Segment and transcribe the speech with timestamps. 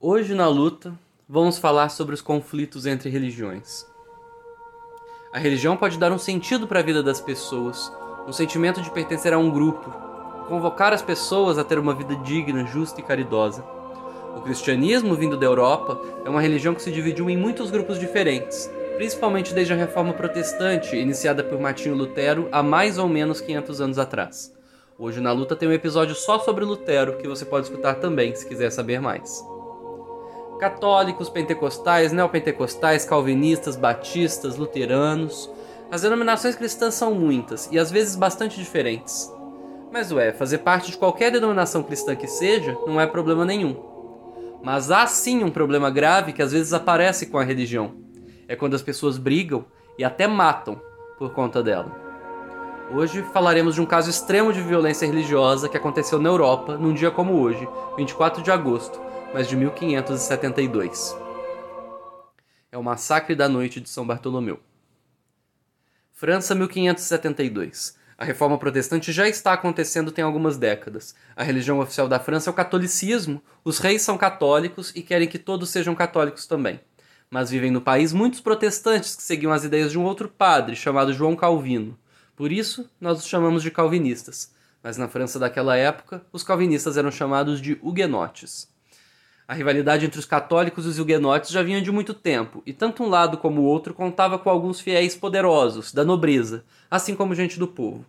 [0.00, 0.96] Hoje na luta,
[1.28, 3.84] vamos falar sobre os conflitos entre religiões.
[5.32, 7.92] A religião pode dar um sentido para a vida das pessoas,
[8.24, 9.90] um sentimento de pertencer a um grupo,
[10.46, 13.64] convocar as pessoas a ter uma vida digna, justa e caridosa.
[14.36, 18.70] O cristianismo, vindo da Europa, é uma religião que se dividiu em muitos grupos diferentes,
[18.94, 23.98] principalmente desde a Reforma Protestante, iniciada por Martinho Lutero há mais ou menos 500 anos
[23.98, 24.56] atrás.
[24.96, 28.46] Hoje na luta tem um episódio só sobre Lutero que você pode escutar também se
[28.46, 29.57] quiser saber mais.
[30.58, 35.48] Católicos, pentecostais, neopentecostais, calvinistas, batistas, luteranos.
[35.88, 39.32] As denominações cristãs são muitas e às vezes bastante diferentes.
[39.92, 43.76] Mas ué, fazer parte de qualquer denominação cristã que seja não é problema nenhum.
[44.62, 47.94] Mas há sim um problema grave que às vezes aparece com a religião.
[48.48, 49.64] É quando as pessoas brigam
[49.96, 50.80] e até matam
[51.18, 52.08] por conta dela.
[52.90, 57.10] Hoje falaremos de um caso extremo de violência religiosa que aconteceu na Europa num dia
[57.10, 58.98] como hoje, 24 de agosto,
[59.32, 61.16] mas de 1572.
[62.72, 64.60] É o massacre da noite de São Bartolomeu.
[66.12, 67.96] França 1572.
[68.16, 71.14] A reforma protestante já está acontecendo tem algumas décadas.
[71.36, 75.38] A religião oficial da França é o catolicismo, os reis são católicos e querem que
[75.38, 76.80] todos sejam católicos também.
[77.30, 81.12] Mas vivem no país muitos protestantes que seguiam as ideias de um outro padre chamado
[81.12, 81.96] João Calvino.
[82.34, 84.52] Por isso, nós os chamamos de calvinistas,
[84.82, 88.68] mas na França daquela época, os calvinistas eram chamados de huguenotes.
[89.48, 93.02] A rivalidade entre os católicos e os huguenotes já vinha de muito tempo, e tanto
[93.02, 97.58] um lado como o outro contava com alguns fiéis poderosos, da nobreza, assim como gente
[97.58, 98.04] do povo.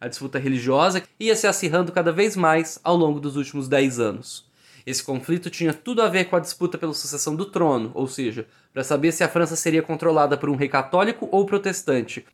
[0.00, 4.44] A disputa religiosa ia se acirrando cada vez mais ao longo dos últimos dez anos.
[4.84, 8.44] Esse conflito tinha tudo a ver com a disputa pela sucessão do trono, ou seja,
[8.74, 12.26] para saber se a França seria controlada por um rei católico ou protestante,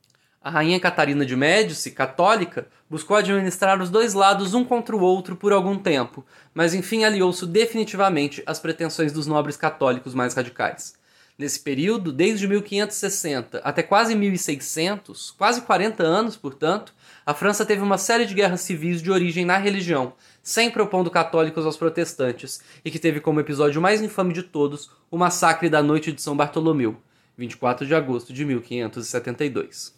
[0.48, 5.36] a rainha Catarina de Médici, católica, buscou administrar os dois lados um contra o outro
[5.36, 6.24] por algum tempo,
[6.55, 10.94] mas enfim aliou-se definitivamente às pretensões dos nobres católicos mais radicais.
[11.36, 16.94] Nesse período, desde 1560 até quase 1600, quase 40 anos, portanto,
[17.27, 21.67] a França teve uma série de guerras civis de origem na religião, sempre opondo católicos
[21.67, 26.11] aos protestantes, e que teve como episódio mais infame de todos o massacre da Noite
[26.11, 26.96] de São Bartolomeu,
[27.36, 29.98] 24 de agosto de 1572.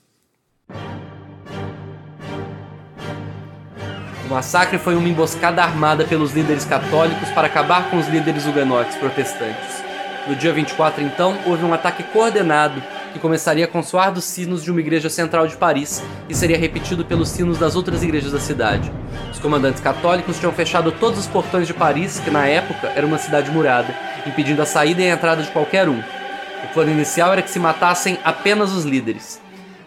[4.30, 8.96] O massacre foi uma emboscada armada pelos líderes católicos para acabar com os líderes huguenotes
[8.96, 9.82] protestantes.
[10.24, 12.80] No dia 24, então, houve um ataque coordenado
[13.12, 17.04] que começaria com soar dos sinos de uma igreja central de Paris e seria repetido
[17.04, 18.92] pelos sinos das outras igrejas da cidade.
[19.32, 23.18] Os comandantes católicos tinham fechado todos os portões de Paris, que na época era uma
[23.18, 23.92] cidade murada,
[24.24, 25.98] impedindo a saída e a entrada de qualquer um.
[25.98, 29.40] O plano inicial era que se matassem apenas os líderes.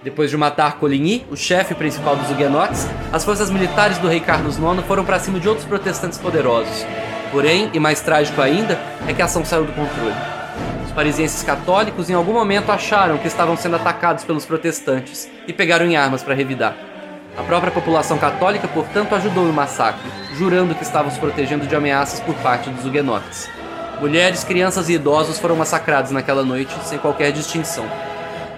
[0.03, 4.57] Depois de matar Coligny, o chefe principal dos huguenotes, as forças militares do rei Carlos
[4.57, 6.85] IX foram para cima de outros protestantes poderosos.
[7.31, 8.77] Porém, e mais trágico ainda,
[9.07, 10.13] é que a ação saiu do controle.
[10.85, 15.85] Os parisienses católicos em algum momento acharam que estavam sendo atacados pelos protestantes e pegaram
[15.85, 16.75] em armas para revidar.
[17.37, 22.19] A própria população católica, portanto, ajudou no massacre, jurando que estavam se protegendo de ameaças
[22.19, 23.49] por parte dos huguenotes.
[24.01, 27.85] Mulheres, crianças e idosos foram massacrados naquela noite sem qualquer distinção.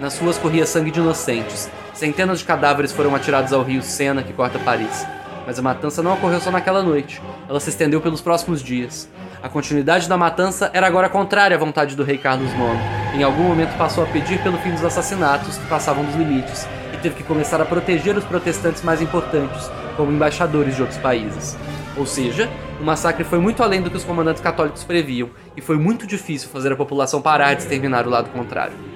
[0.00, 1.70] Nas ruas corria sangue de inocentes.
[1.94, 5.06] Centenas de cadáveres foram atirados ao rio Sena, que corta Paris.
[5.46, 7.22] Mas a matança não ocorreu só naquela noite.
[7.48, 9.08] Ela se estendeu pelos próximos dias.
[9.42, 13.16] A continuidade da matança era agora contrária à vontade do rei Carlos IX.
[13.18, 16.98] Em algum momento passou a pedir pelo fim dos assassinatos, que passavam dos limites, e
[16.98, 21.56] teve que começar a proteger os protestantes mais importantes, como embaixadores de outros países.
[21.96, 25.78] Ou seja, o massacre foi muito além do que os comandantes católicos previam, e foi
[25.78, 28.95] muito difícil fazer a população parar de exterminar o lado contrário.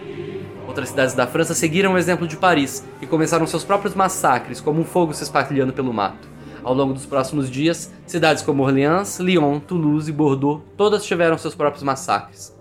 [0.70, 4.80] Outras cidades da França seguiram o exemplo de Paris e começaram seus próprios massacres, como
[4.80, 6.28] um fogo se espalhando pelo mato.
[6.62, 11.56] Ao longo dos próximos dias, cidades como Orleans, Lyon, Toulouse e Bordeaux todas tiveram seus
[11.56, 12.56] próprios massacres.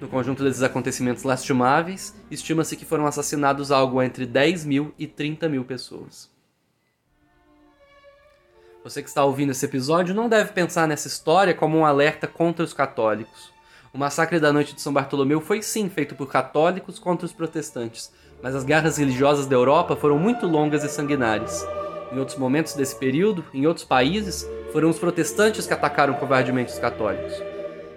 [0.00, 5.48] No conjunto desses acontecimentos lastimáveis, estima-se que foram assassinados algo entre 10 mil e 30
[5.48, 6.30] mil pessoas.
[8.84, 12.64] Você que está ouvindo esse episódio não deve pensar nessa história como um alerta contra
[12.64, 13.57] os católicos.
[13.92, 18.12] O massacre da noite de São Bartolomeu foi sim feito por católicos contra os protestantes,
[18.42, 21.66] mas as guerras religiosas da Europa foram muito longas e sanguinárias.
[22.12, 26.78] Em outros momentos desse período, em outros países, foram os protestantes que atacaram covardemente os
[26.78, 27.32] católicos.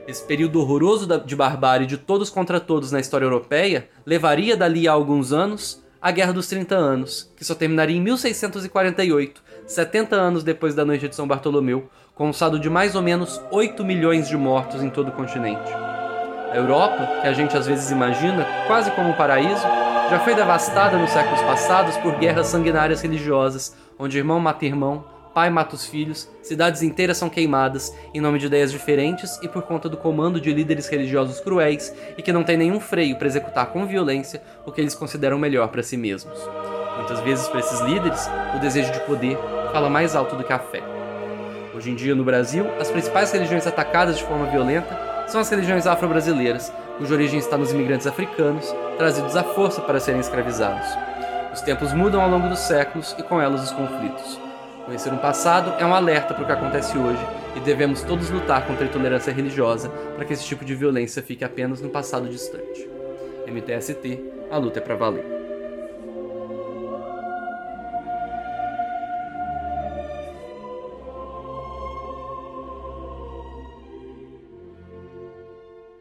[0.07, 4.93] Esse período horroroso de barbárie de todos contra todos na história europeia levaria dali a
[4.93, 10.75] alguns anos a Guerra dos 30 Anos, que só terminaria em 1648, 70 anos depois
[10.75, 14.35] da noite de São Bartolomeu, com um saldo de mais ou menos 8 milhões de
[14.35, 15.71] mortos em todo o continente.
[16.51, 19.63] A Europa, que a gente às vezes imagina quase como um paraíso,
[20.09, 25.50] já foi devastada nos séculos passados por guerras sanguinárias religiosas, onde irmão mata irmão, pai
[25.50, 29.88] mata os filhos, cidades inteiras são queimadas em nome de ideias diferentes e por conta
[29.88, 33.85] do comando de líderes religiosos cruéis e que não têm nenhum freio para executar com
[33.85, 36.38] violência o que eles consideram melhor para si mesmos.
[36.97, 39.38] Muitas vezes, para esses líderes, o desejo de poder
[39.71, 40.81] fala mais alto do que a fé.
[41.73, 45.88] Hoje em dia, no Brasil, as principais religiões atacadas de forma violenta são as religiões
[45.88, 50.88] afro-brasileiras, cuja origem está nos imigrantes africanos, trazidos à força para serem escravizados.
[51.53, 54.39] Os tempos mudam ao longo dos séculos e com elas os conflitos.
[54.85, 58.65] Conhecer um passado é um alerta para o que acontece hoje e devemos todos lutar
[58.65, 62.89] contra a intolerância religiosa para que esse tipo de violência fique apenas no passado distante.
[63.47, 65.40] MTST, a luta é para valer.